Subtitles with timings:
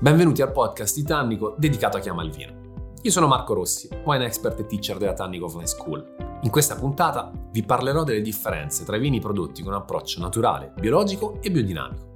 [0.00, 2.92] Benvenuti al podcast di Tannico dedicato a chi ama il vino.
[3.02, 6.38] Io sono Marco Rossi, wine expert e teacher della Tannico Offline School.
[6.42, 11.38] In questa puntata vi parlerò delle differenze tra i vini prodotti con approccio naturale, biologico
[11.40, 12.06] e biodinamico.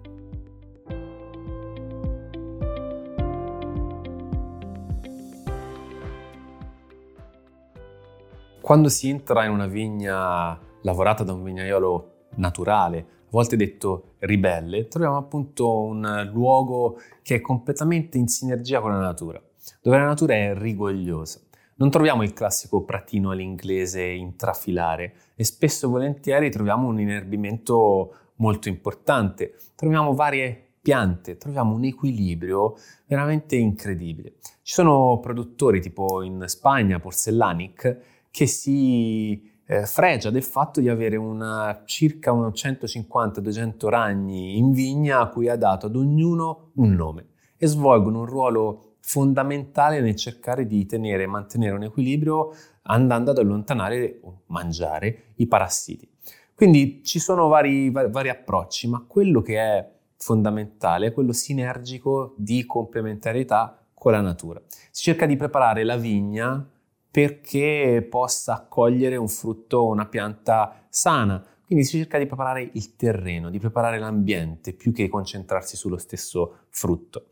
[8.60, 15.16] Quando si entra in una vigna lavorata da un vignaiolo naturale, volte detto ribelle, troviamo
[15.16, 19.42] appunto un luogo che è completamente in sinergia con la natura,
[19.80, 21.40] dove la natura è rigogliosa.
[21.76, 28.68] Non troviamo il classico pratino all'inglese intrafilare e spesso e volentieri troviamo un inerbimento molto
[28.68, 32.76] importante, troviamo varie piante, troviamo un equilibrio
[33.06, 34.34] veramente incredibile.
[34.42, 41.16] Ci sono produttori tipo in Spagna, Porcellanic, che si eh, fregia del fatto di avere
[41.16, 47.26] una, circa 150-200 ragni in vigna a cui ha dato ad ognuno un nome
[47.56, 53.38] e svolgono un ruolo fondamentale nel cercare di tenere e mantenere un equilibrio andando ad
[53.38, 56.08] allontanare o mangiare i parassiti.
[56.54, 62.64] Quindi ci sono vari, vari, approcci, ma quello che è fondamentale è quello sinergico di
[62.66, 64.60] complementarietà con la natura.
[64.90, 66.64] Si cerca di preparare la vigna
[67.12, 71.44] perché possa accogliere un frutto, una pianta sana.
[71.66, 76.60] Quindi si cerca di preparare il terreno, di preparare l'ambiente, più che concentrarsi sullo stesso
[76.70, 77.26] frutto.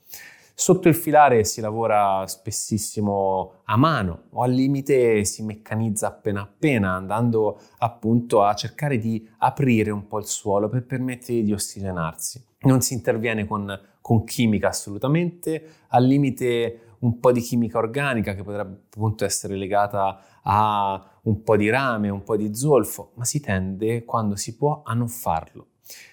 [0.54, 6.92] Sotto il filare si lavora spessissimo a mano o al limite si meccanizza appena appena,
[6.92, 12.44] andando appunto a cercare di aprire un po' il suolo per permettere di ossigenarsi.
[12.60, 18.42] Non si interviene con, con chimica assolutamente, al limite un po' di chimica organica che
[18.42, 23.40] potrebbe appunto essere legata a un po' di rame, un po' di zolfo, ma si
[23.40, 25.68] tende quando si può a non farlo.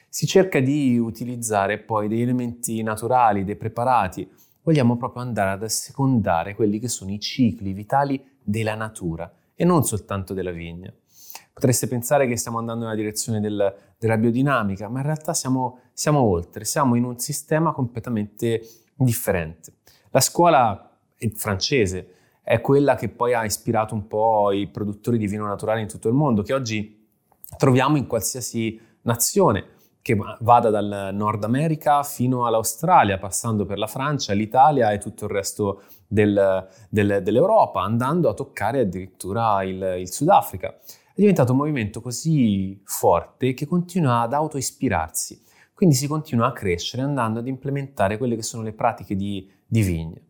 [0.09, 4.29] Si cerca di utilizzare poi degli elementi naturali, dei preparati,
[4.63, 9.83] vogliamo proprio andare ad assecondare quelli che sono i cicli vitali della natura e non
[9.83, 10.93] soltanto della vigna.
[11.53, 16.19] Potreste pensare che stiamo andando nella direzione del, della biodinamica, ma in realtà siamo, siamo
[16.19, 18.61] oltre, siamo in un sistema completamente
[18.95, 19.76] differente.
[20.17, 20.97] La scuola
[21.35, 25.87] francese è quella che poi ha ispirato un po' i produttori di vino naturale in
[25.87, 27.07] tutto il mondo, che oggi
[27.55, 29.65] troviamo in qualsiasi nazione,
[30.01, 35.29] che vada dal Nord America fino all'Australia, passando per la Francia, l'Italia e tutto il
[35.29, 40.79] resto del, del, dell'Europa, andando a toccare addirittura il, il Sudafrica.
[40.79, 45.43] È diventato un movimento così forte che continua ad autoispirarsi.
[45.75, 49.81] Quindi si continua a crescere andando ad implementare quelle che sono le pratiche di di
[49.81, 50.21] vigne.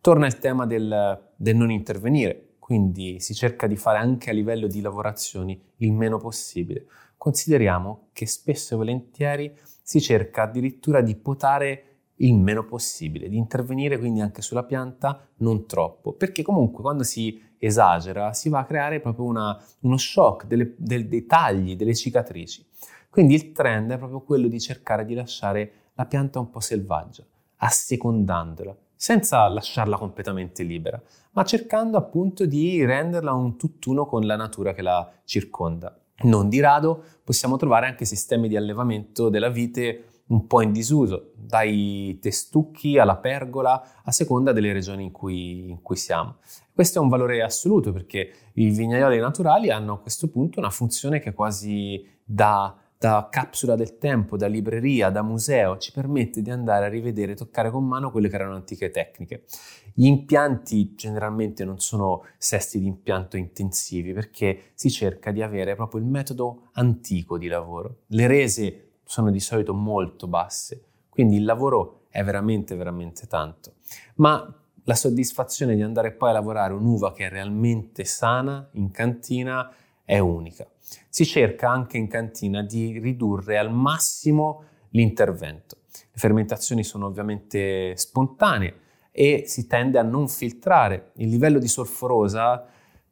[0.00, 4.66] Torna il tema del, del non intervenire, quindi si cerca di fare anche a livello
[4.66, 6.86] di lavorazioni il meno possibile.
[7.16, 11.82] Consideriamo che spesso e volentieri si cerca addirittura di potare
[12.16, 17.40] il meno possibile, di intervenire quindi anche sulla pianta non troppo, perché comunque quando si
[17.58, 22.64] esagera si va a creare proprio una, uno shock delle, del, dei tagli, delle cicatrici.
[23.10, 27.24] Quindi il trend è proprio quello di cercare di lasciare la pianta un po' selvaggia,
[27.56, 31.00] assecondandola, senza lasciarla completamente libera,
[31.32, 35.96] ma cercando appunto di renderla un tutt'uno con la natura che la circonda.
[36.22, 41.32] Non di rado possiamo trovare anche sistemi di allevamento della vite un po' in disuso,
[41.36, 46.36] dai testucchi alla pergola, a seconda delle regioni in cui, in cui siamo.
[46.72, 51.20] Questo è un valore assoluto perché i vignaioli naturali hanno a questo punto una funzione
[51.20, 56.86] che quasi da da capsula del tempo, da libreria, da museo, ci permette di andare
[56.86, 59.44] a rivedere, toccare con mano quelle che erano antiche tecniche.
[59.92, 66.00] Gli impianti generalmente non sono sesti di impianto intensivi perché si cerca di avere proprio
[66.00, 67.98] il metodo antico di lavoro.
[68.08, 73.74] Le rese sono di solito molto basse, quindi il lavoro è veramente, veramente tanto.
[74.16, 79.70] Ma la soddisfazione di andare poi a lavorare un'uva che è realmente sana in cantina
[80.06, 80.66] è unica.
[81.10, 85.78] Si cerca anche in cantina di ridurre al massimo l'intervento.
[85.92, 88.74] Le fermentazioni sono ovviamente spontanee
[89.10, 91.10] e si tende a non filtrare.
[91.16, 92.64] Il livello di solforosa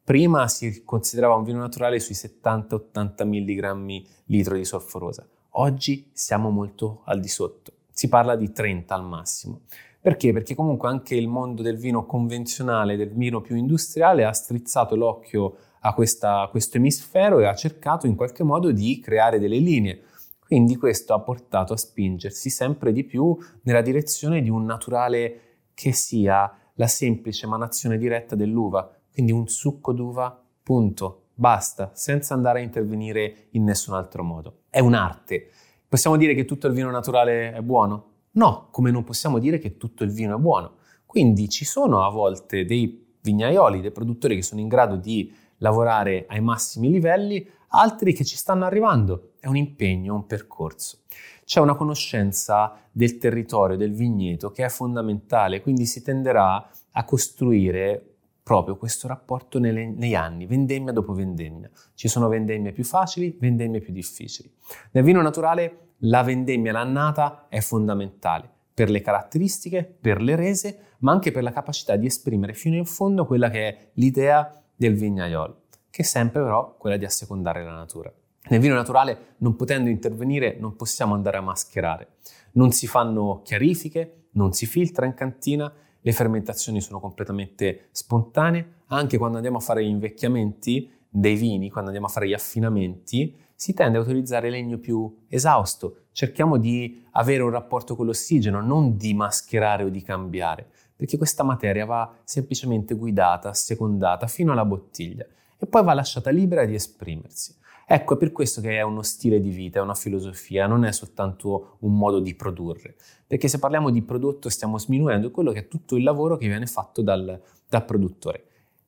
[0.02, 5.26] prima si considerava un vino naturale sui 70-80 mg litro di solforosa.
[5.56, 7.72] Oggi siamo molto al di sotto.
[7.90, 9.62] Si parla di 30 al massimo.
[10.00, 10.32] Perché?
[10.32, 15.56] Perché comunque anche il mondo del vino convenzionale, del vino più industriale, ha strizzato l'occhio
[15.86, 20.02] a, questa, a questo emisfero e ha cercato in qualche modo di creare delle linee.
[20.38, 25.40] Quindi questo ha portato a spingersi sempre di più nella direzione di un naturale
[25.74, 32.60] che sia la semplice emanazione diretta dell'uva, quindi un succo d'uva, punto, basta, senza andare
[32.60, 34.62] a intervenire in nessun altro modo.
[34.70, 35.50] È un'arte.
[35.88, 38.12] Possiamo dire che tutto il vino naturale è buono?
[38.32, 40.76] No, come non possiamo dire che tutto il vino è buono.
[41.04, 45.32] Quindi ci sono a volte dei vignaioli, dei produttori che sono in grado di
[45.64, 49.32] lavorare ai massimi livelli, altri che ci stanno arrivando.
[49.40, 50.98] È un impegno, un percorso.
[51.44, 58.10] C'è una conoscenza del territorio, del vigneto che è fondamentale, quindi si tenderà a costruire
[58.42, 61.70] proprio questo rapporto nelle, negli anni, vendemmia dopo vendemmia.
[61.94, 64.52] Ci sono vendemmie più facili, vendemmie più difficili.
[64.92, 71.12] Nel vino naturale la vendemmia, l'annata è fondamentale per le caratteristiche, per le rese, ma
[71.12, 75.62] anche per la capacità di esprimere fino in fondo quella che è l'idea del vignaiolo,
[75.90, 78.12] che è sempre però quella di assecondare la natura.
[78.46, 82.16] Nel vino naturale, non potendo intervenire, non possiamo andare a mascherare.
[82.52, 89.16] Non si fanno chiarifiche, non si filtra in cantina, le fermentazioni sono completamente spontanee, anche
[89.16, 93.72] quando andiamo a fare gli invecchiamenti dei vini, quando andiamo a fare gli affinamenti, si
[93.72, 96.08] tende a utilizzare legno più esausto.
[96.12, 101.42] Cerchiamo di avere un rapporto con l'ossigeno, non di mascherare o di cambiare, perché questa
[101.42, 105.26] materia va semplicemente guidata, secondata fino alla bottiglia
[105.56, 107.54] e poi va lasciata libera di esprimersi.
[107.86, 110.92] Ecco, è per questo che è uno stile di vita, è una filosofia, non è
[110.92, 112.96] soltanto un modo di produrre,
[113.26, 116.66] perché se parliamo di prodotto stiamo sminuendo quello che è tutto il lavoro che viene
[116.66, 117.38] fatto dal,
[117.68, 118.46] dal produttore,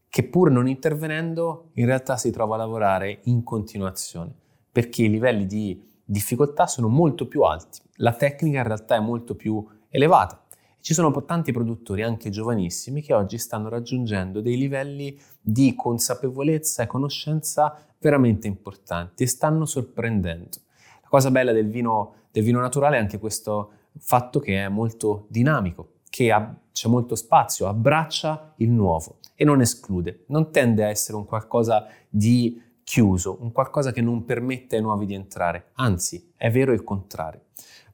[0.09, 4.33] che pur non intervenendo in realtà si trova a lavorare in continuazione,
[4.73, 9.35] perché i livelli di difficoltà sono molto più alti, la tecnica in realtà è molto
[9.35, 10.43] più elevata.
[10.87, 16.87] Ci sono tanti produttori, anche giovanissimi, che oggi stanno raggiungendo dei livelli di consapevolezza e
[16.87, 20.59] conoscenza veramente importanti e stanno sorprendendo.
[21.03, 25.27] La cosa bella del vino, del vino naturale è anche questo fatto che è molto
[25.29, 30.89] dinamico, che ha, c'è molto spazio, abbraccia il nuovo e non esclude, non tende a
[30.89, 36.31] essere un qualcosa di chiuso, un qualcosa che non permette ai nuovi di entrare, anzi
[36.37, 37.41] è vero il contrario.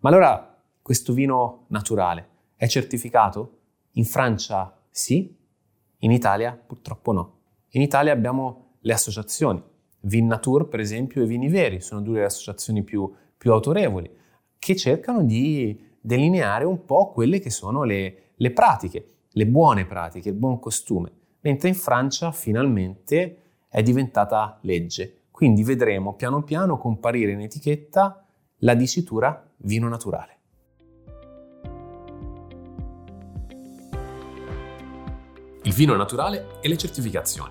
[0.01, 2.32] Ma allora questo vino naturale
[2.63, 3.59] è certificato?
[3.95, 5.37] In Francia sì,
[5.99, 7.39] in Italia purtroppo no.
[7.71, 9.61] In Italia abbiamo le associazioni,
[10.03, 14.09] Vinnatur, per esempio, e Vini Veri, sono due delle associazioni più, più, autorevoli,
[14.61, 20.29] che cercano di delineare un po' quelle che sono le, le pratiche, le buone pratiche,
[20.29, 21.11] il buon costume,
[21.41, 25.23] mentre in Francia finalmente è diventata legge.
[25.33, 28.25] Quindi vedremo piano piano comparire in etichetta
[28.59, 30.42] la dicitura vino naturale.
[35.73, 37.51] Il vino naturale e le certificazioni.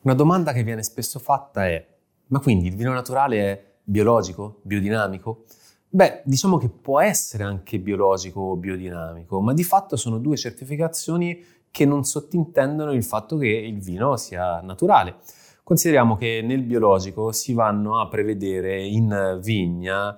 [0.00, 1.86] Una domanda che viene spesso fatta è,
[2.28, 5.44] ma quindi il vino naturale è biologico, biodinamico?
[5.86, 11.44] Beh, diciamo che può essere anche biologico o biodinamico, ma di fatto sono due certificazioni
[11.70, 15.16] che non sottintendono il fatto che il vino sia naturale.
[15.62, 20.16] Consideriamo che nel biologico si vanno a prevedere in vigna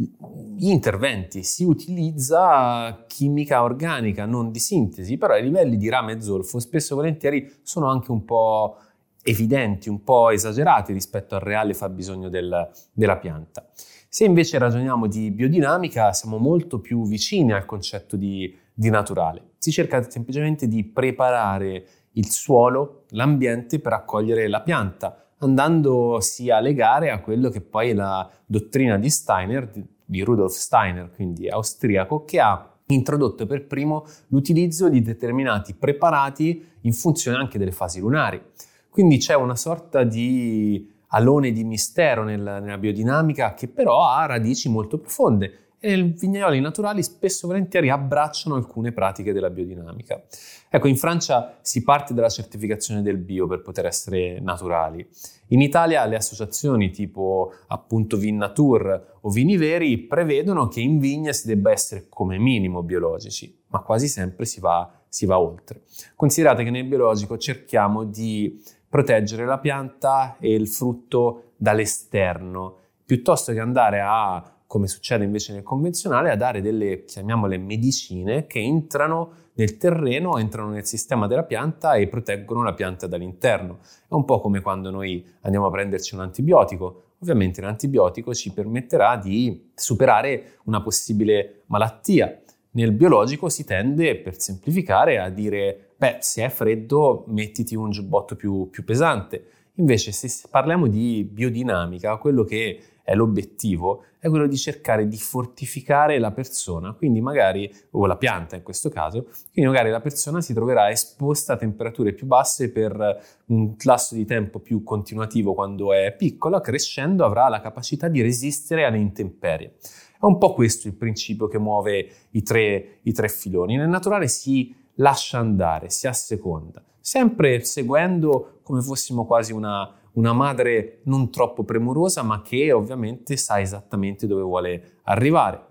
[0.00, 6.20] gli interventi, si utilizza chimica organica, non di sintesi, però i livelli di rame e
[6.20, 8.76] zolfo spesso e volentieri sono anche un po'
[9.22, 13.68] evidenti, un po' esagerati rispetto al reale fabbisogno del, della pianta.
[14.08, 19.50] Se invece ragioniamo di biodinamica, siamo molto più vicini al concetto di, di naturale.
[19.58, 27.10] Si cerca semplicemente di preparare il suolo, l'ambiente per accogliere la pianta, andandosi a legare
[27.10, 29.70] a quello che poi è la dottrina di Steiner,
[30.04, 36.92] di Rudolf Steiner, quindi austriaco, che ha introdotto per primo l'utilizzo di determinati preparati in
[36.92, 38.40] funzione anche delle fasi lunari.
[38.88, 44.68] Quindi c'è una sorta di alone di mistero nella, nella biodinamica che però ha radici
[44.68, 50.22] molto profonde e i vignaioli naturali spesso e volentieri abbracciano alcune pratiche della biodinamica.
[50.68, 55.06] Ecco, in Francia si parte dalla certificazione del bio per poter essere naturali.
[55.48, 61.46] In Italia le associazioni tipo appunto Vinnatur o Vini Veri prevedono che in vigna si
[61.46, 65.82] debba essere come minimo biologici, ma quasi sempre si va, si va oltre.
[66.16, 73.60] Considerate che nel biologico cerchiamo di proteggere la pianta e il frutto dall'esterno, piuttosto che
[73.60, 79.78] andare a, come succede invece nel convenzionale, a dare delle, chiamiamole, medicine che entrano nel
[79.78, 83.78] terreno, entrano nel sistema della pianta e proteggono la pianta dall'interno.
[84.06, 87.04] È un po' come quando noi andiamo a prenderci un antibiotico.
[87.20, 92.38] Ovviamente l'antibiotico ci permetterà di superare una possibile malattia.
[92.72, 98.36] Nel biologico si tende, per semplificare, a dire beh, se è freddo mettiti un giubbotto
[98.36, 99.44] più, più pesante.
[99.78, 106.18] Invece se parliamo di biodinamica, quello che è l'obiettivo è quello di cercare di fortificare
[106.18, 110.52] la persona, quindi magari, o la pianta in questo caso, quindi magari la persona si
[110.52, 116.12] troverà esposta a temperature più basse per un lasso di tempo più continuativo quando è
[116.12, 119.76] piccola, crescendo avrà la capacità di resistere alle intemperie.
[120.20, 123.76] È un po' questo il principio che muove i tre, i tre filoni.
[123.76, 131.00] Nel naturale si lascia andare, si asseconda, sempre seguendo come fossimo quasi una, una madre
[131.04, 135.64] non troppo premurosa, ma che ovviamente sa esattamente dove vuole arrivare.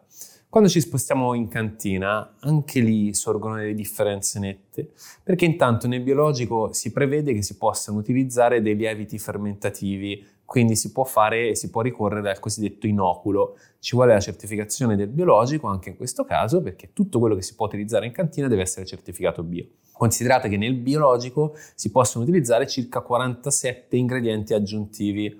[0.49, 6.73] Quando ci spostiamo in cantina, anche lì sorgono delle differenze nette, perché intanto nel biologico
[6.73, 11.69] si prevede che si possano utilizzare dei lieviti fermentativi, quindi si può fare e si
[11.69, 13.57] può ricorrere al cosiddetto inoculo.
[13.79, 17.53] Ci vuole la certificazione del biologico anche in questo caso, perché tutto quello che si
[17.53, 19.65] può utilizzare in cantina deve essere certificato bio.
[19.91, 25.37] Considerate che nel biologico si possono utilizzare circa 47 ingredienti aggiuntivi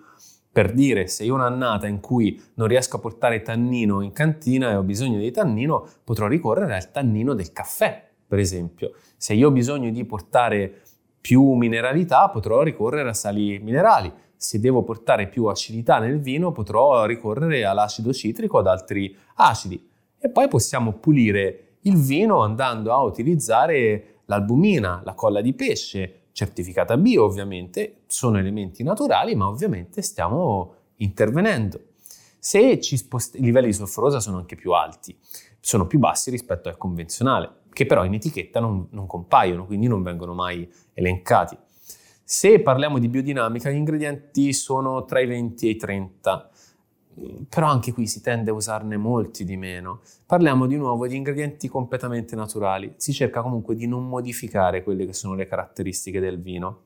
[0.51, 4.71] per dire, se io ho un'annata in cui non riesco a portare tannino in cantina
[4.71, 8.91] e ho bisogno di tannino, potrò ricorrere al tannino del caffè, per esempio.
[9.15, 10.81] Se io ho bisogno di portare
[11.21, 14.11] più mineralità, potrò ricorrere a sali minerali.
[14.37, 19.89] Se devo portare più acidità nel vino, potrò ricorrere all'acido citrico o ad altri acidi.
[20.19, 26.97] E poi possiamo pulire il vino andando a utilizzare l'albumina, la colla di pesce, certificata
[26.97, 31.79] bio ovviamente, sono elementi naturali, ma ovviamente stiamo intervenendo.
[32.37, 35.17] Se spost- i livelli di solforosa sono anche più alti,
[35.59, 40.03] sono più bassi rispetto al convenzionale, che però in etichetta non, non compaiono, quindi non
[40.03, 41.57] vengono mai elencati.
[42.29, 46.49] Se parliamo di biodinamica, gli ingredienti sono tra i 20 e i 30
[47.47, 50.01] però anche qui si tende a usarne molti di meno.
[50.25, 55.13] Parliamo di nuovo di ingredienti completamente naturali, si cerca comunque di non modificare quelle che
[55.13, 56.81] sono le caratteristiche del vino.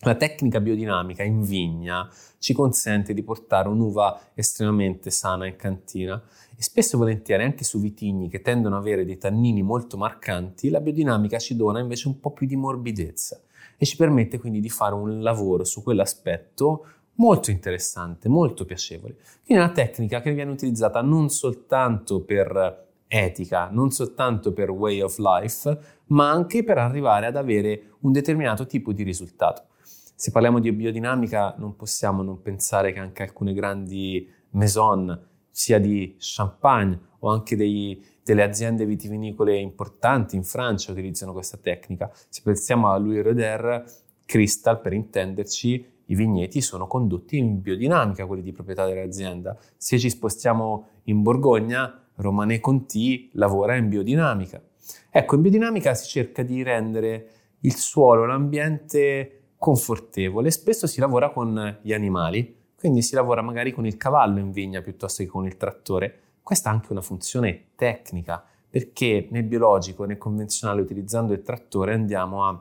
[0.00, 6.20] La tecnica biodinamica in vigna ci consente di portare un'uva estremamente sana in cantina
[6.56, 10.70] e spesso e volentieri anche su vitigni che tendono ad avere dei tannini molto marcanti,
[10.70, 13.40] la biodinamica ci dona invece un po' più di morbidezza
[13.82, 19.14] e ci permette quindi di fare un lavoro su quell'aspetto molto interessante, molto piacevole.
[19.44, 25.00] Quindi è una tecnica che viene utilizzata non soltanto per etica, non soltanto per way
[25.00, 29.64] of life, ma anche per arrivare ad avere un determinato tipo di risultato.
[29.82, 36.14] Se parliamo di biodinamica non possiamo non pensare che anche alcune grandi maison, sia di
[36.20, 42.10] champagne o anche dei, delle aziende vitivinicole importanti in Francia utilizzano questa tecnica.
[42.28, 43.84] Se pensiamo a Louis Roder,
[44.24, 49.56] Crystal per intenderci, i vigneti sono condotti in biodinamica, quelli di proprietà dell'azienda.
[49.76, 54.62] Se ci spostiamo in Borgogna, Romane Conti lavora in biodinamica.
[55.10, 57.28] Ecco, in biodinamica si cerca di rendere
[57.60, 60.50] il suolo, l'ambiente confortevole.
[60.50, 64.82] Spesso si lavora con gli animali, quindi si lavora magari con il cavallo in vigna
[64.82, 66.21] piuttosto che con il trattore.
[66.42, 71.94] Questa ha anche una funzione tecnica, perché nel biologico e nel convenzionale utilizzando il trattore
[71.94, 72.60] andiamo a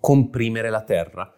[0.00, 1.34] comprimere la terra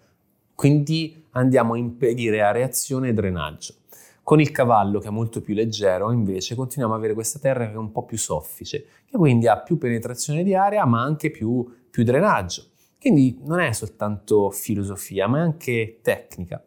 [0.55, 3.75] quindi andiamo a impedire areazione e drenaggio.
[4.23, 7.75] Con il cavallo, che è molto più leggero, invece, continuiamo ad avere questa terra che
[7.75, 11.71] è un po' più soffice, che quindi ha più penetrazione di aria, ma anche più,
[11.91, 12.65] più drenaggio.
[12.99, 16.65] Quindi non è soltanto filosofia, ma è anche tecnica.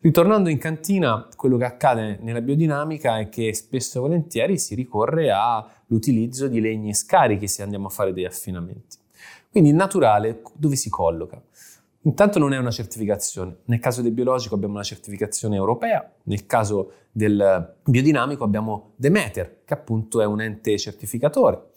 [0.00, 5.32] Ritornando in cantina, quello che accade nella biodinamica è che spesso e volentieri si ricorre
[5.32, 8.96] all'utilizzo di legni scarichi se andiamo a fare degli affinamenti.
[9.50, 11.42] Quindi il naturale dove si colloca?
[12.02, 13.56] Intanto non è una certificazione.
[13.64, 19.74] Nel caso del biologico abbiamo una certificazione europea, nel caso del biodinamico abbiamo Demeter, che
[19.74, 21.70] appunto è un ente certificatore.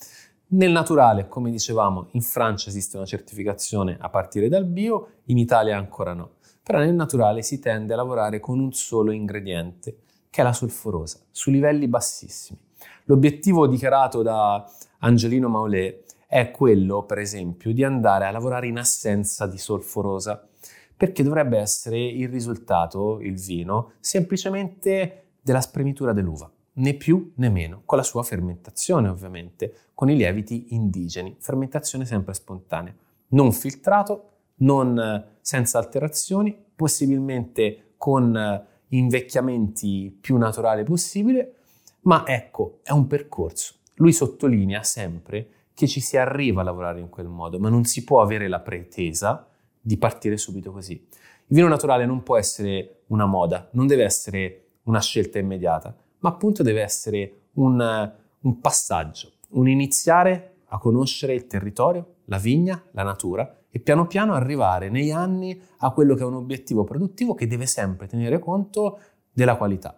[0.49, 5.75] Nel naturale, come dicevamo, in Francia esiste una certificazione a partire dal bio, in Italia
[5.75, 6.33] ancora no.
[6.63, 9.98] Però nel naturale si tende a lavorare con un solo ingrediente,
[10.30, 12.60] che è la solforosa, su livelli bassissimi.
[13.06, 19.48] L'obiettivo dichiarato da Angelino Maulet è quello, per esempio, di andare a lavorare in assenza
[19.48, 20.48] di solforosa,
[20.96, 27.82] perché dovrebbe essere il risultato, il vino, semplicemente della spremitura dell'uva, né più né meno,
[27.86, 32.94] con la sua fermentazione ovviamente, con i lieviti indigeni, fermentazione sempre spontanea,
[33.30, 34.30] non filtrato,
[34.62, 41.56] non senza alterazioni, possibilmente con invecchiamenti più naturali possibile,
[42.01, 43.75] ma ecco, è un percorso.
[43.96, 48.03] Lui sottolinea sempre che ci si arriva a lavorare in quel modo, ma non si
[48.03, 49.48] può avere la pretesa
[49.80, 50.94] di partire subito così.
[50.94, 56.30] Il vino naturale non può essere una moda, non deve essere una scelta immediata, ma
[56.30, 63.03] appunto deve essere un, un passaggio, un iniziare a conoscere il territorio, la vigna, la
[63.03, 67.47] natura e piano piano arrivare negli anni a quello che è un obiettivo produttivo che
[67.47, 68.99] deve sempre tenere conto
[69.31, 69.97] della qualità.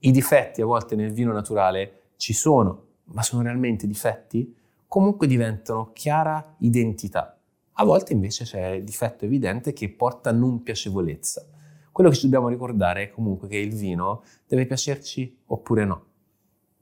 [0.00, 4.54] I difetti a volte nel vino naturale ci sono, ma sono realmente difetti?
[4.88, 7.38] Comunque diventano chiara identità.
[7.74, 11.46] A volte invece c'è il difetto evidente che porta a non piacevolezza.
[11.92, 16.04] Quello che ci dobbiamo ricordare è comunque che il vino deve piacerci oppure no.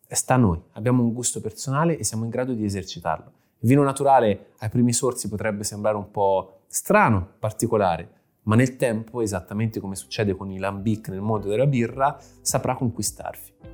[0.09, 3.33] Sta a noi, abbiamo un gusto personale e siamo in grado di esercitarlo.
[3.65, 8.11] Il vino naturale ai primi sorsi potrebbe sembrare un po' strano, particolare,
[8.43, 13.74] ma nel tempo, esattamente come succede con i lambic nel mondo della birra, saprà conquistarvi.